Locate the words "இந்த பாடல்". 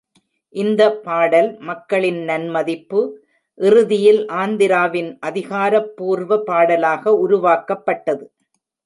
0.55-1.49